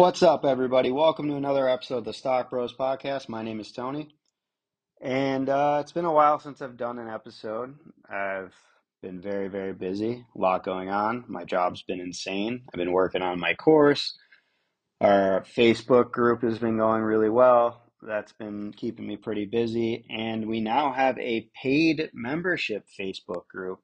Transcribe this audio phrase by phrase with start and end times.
[0.00, 0.90] What's up, everybody?
[0.90, 3.28] Welcome to another episode of the Stock Bros Podcast.
[3.28, 4.08] My name is Tony,
[4.98, 7.74] and uh, it's been a while since I've done an episode.
[8.10, 8.54] I've
[9.02, 11.26] been very, very busy, a lot going on.
[11.28, 12.62] My job's been insane.
[12.72, 14.16] I've been working on my course.
[15.02, 17.82] Our Facebook group has been going really well.
[18.00, 23.80] That's been keeping me pretty busy, and we now have a paid membership Facebook group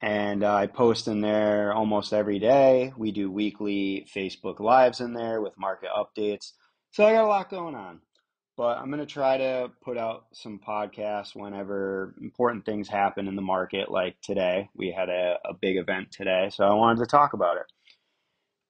[0.00, 2.92] and uh, I post in there almost every day.
[2.96, 6.52] We do weekly Facebook Lives in there with market updates.
[6.92, 8.00] So I got a lot going on.
[8.56, 13.36] But I'm going to try to put out some podcasts whenever important things happen in
[13.36, 14.68] the market, like today.
[14.74, 17.66] We had a, a big event today, so I wanted to talk about it.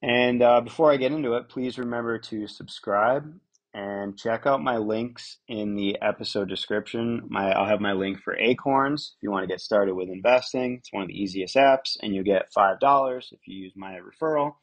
[0.02, 3.32] And uh, before I get into it, please remember to subscribe
[3.78, 7.22] and check out my links in the episode description.
[7.28, 10.78] My I'll have my link for Acorns if you want to get started with investing.
[10.78, 14.00] It's one of the easiest apps, and you get five dollars if you use my
[14.00, 14.54] referral.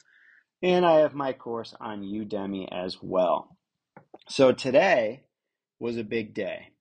[0.62, 3.56] And I have my course on Udemy as well.
[4.28, 5.24] So today
[5.80, 6.72] was a big day.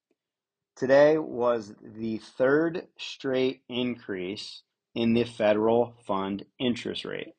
[0.77, 4.63] Today was the third straight increase
[4.97, 7.35] in the federal fund interest rate.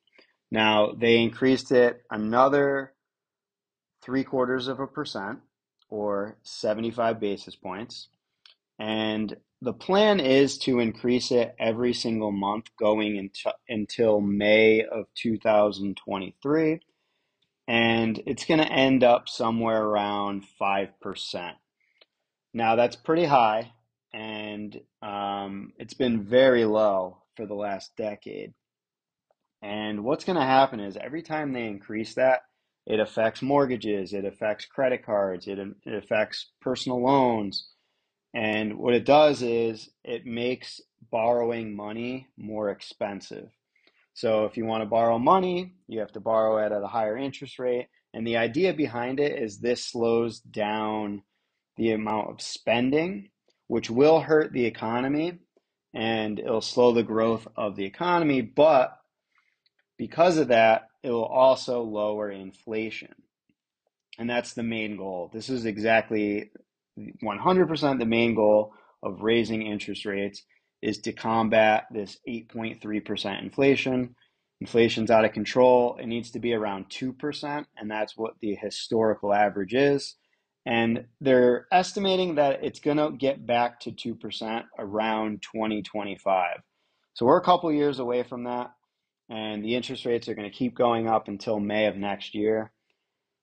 [0.52, 2.94] Now, they increased it another
[4.06, 5.40] three quarters of a percent
[5.90, 8.10] or 75 basis points.
[8.80, 15.06] And the plan is to increase it every single month going into, until May of
[15.16, 16.80] 2023.
[17.68, 21.52] And it's going to end up somewhere around 5%.
[22.54, 23.74] Now, that's pretty high,
[24.14, 28.54] and um, it's been very low for the last decade.
[29.62, 32.44] And what's going to happen is every time they increase that,
[32.86, 37.68] it affects mortgages, it affects credit cards, it, it affects personal loans.
[38.34, 43.50] And what it does is it makes borrowing money more expensive.
[44.14, 47.18] So if you want to borrow money, you have to borrow it at a higher
[47.18, 47.88] interest rate.
[48.14, 51.24] And the idea behind it is this slows down
[51.78, 53.30] the amount of spending,
[53.68, 55.40] which will hurt the economy
[55.94, 58.42] and it'll slow the growth of the economy.
[58.42, 58.98] But
[59.98, 63.14] because of that, it will also lower inflation.
[64.18, 65.30] And that's the main goal.
[65.32, 66.50] This is exactly
[67.24, 68.74] 100% the main goal
[69.04, 70.44] of raising interest rates
[70.82, 74.16] is to combat this 8.3% inflation.
[74.62, 75.96] Inflation's out of control.
[76.02, 80.16] It needs to be around 2%, and that's what the historical average is.
[80.66, 86.58] And they're estimating that it's going to get back to 2% around 2025.
[87.14, 88.72] So we're a couple years away from that
[89.30, 92.72] and the interest rates are going to keep going up until May of next year.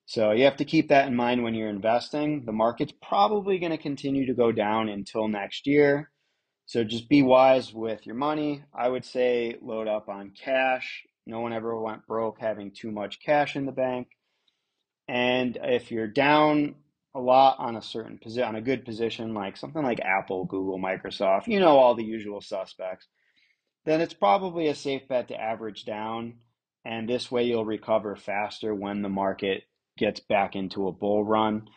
[0.07, 2.45] So you have to keep that in mind when you're investing.
[2.45, 6.11] The market's probably going to continue to go down until next year.
[6.67, 8.65] So just be wise with your money.
[8.75, 11.03] I would say load up on cash.
[11.27, 14.09] No one ever went broke having too much cash in the bank.
[15.09, 16.77] And if you're down
[17.15, 20.79] a lot on a certain position, on a good position, like something like Apple, Google,
[20.79, 23.07] Microsoft, you know, all the usual suspects
[23.85, 26.35] then it's probably a safe bet to average down.
[26.85, 29.65] And this way you'll recover faster when the market
[29.99, 31.69] gets back into a bull run.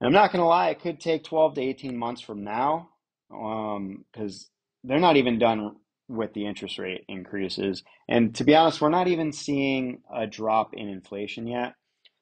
[0.00, 2.90] And I'm not going to lie, it could take 12 to 18 months from now
[3.28, 5.76] because um, they're not even done
[6.08, 7.82] with the interest rate increases.
[8.08, 11.74] And to be honest, we're not even seeing a drop in inflation yet.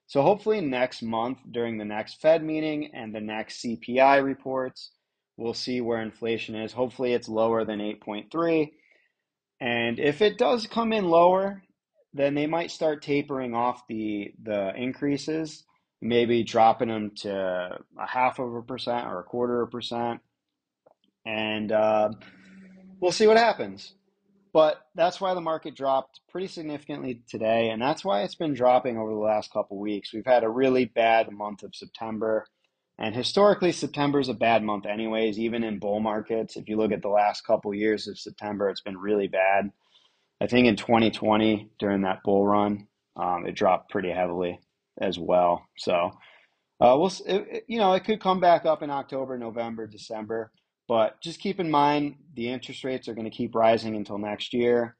[0.09, 4.93] So hopefully next month during the next Fed meeting and the next CPI reports,
[5.37, 6.73] we'll see where inflation is.
[6.73, 8.71] Hopefully it's lower than 8.3
[9.61, 11.63] and if it does come in lower,
[12.13, 15.65] then they might start tapering off the the increases,
[16.01, 20.21] maybe dropping them to a half of a percent or a quarter of a percent,
[21.27, 22.11] and uh,
[23.01, 23.95] we'll see what happens.
[24.53, 28.97] But that's why the market dropped pretty significantly today, and that's why it's been dropping
[28.97, 30.15] over the last couple weeks.
[30.15, 32.47] We've had a really bad month of September.
[32.99, 36.57] And historically, September is a bad month, anyways, even in bull markets.
[36.57, 39.71] If you look at the last couple years of September, it's been really bad.
[40.41, 44.61] I think in 2020, during that bull run, um, it dropped pretty heavily
[44.99, 45.67] as well.
[45.77, 46.11] So,
[46.81, 50.51] uh, we'll, it, you know, it could come back up in October, November, December,
[50.89, 54.55] but just keep in mind the interest rates are going to keep rising until next
[54.55, 54.97] year.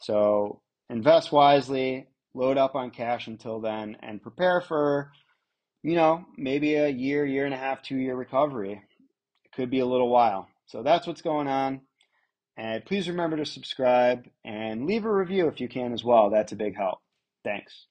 [0.00, 5.10] So, invest wisely, load up on cash until then, and prepare for
[5.82, 8.82] you know, maybe a year, year and a half, two year recovery.
[9.44, 10.48] It could be a little while.
[10.66, 11.82] So that's what's going on.
[12.56, 16.30] And please remember to subscribe and leave a review if you can as well.
[16.30, 16.98] That's a big help.
[17.44, 17.86] Thanks.